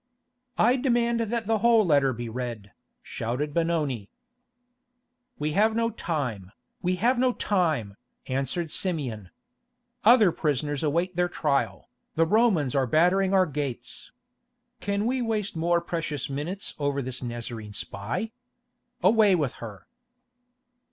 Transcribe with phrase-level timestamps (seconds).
[0.57, 2.71] "I demand that the whole letter be read,"
[3.03, 4.09] shouted Benoni.
[5.37, 9.29] "We have no time, we have no time," answered Simeon.
[10.03, 14.11] "Other prisoners await their trial, the Romans are battering our gates.
[14.79, 18.31] Can we waste more precious minutes over this Nazarene spy?
[19.03, 19.85] Away with her."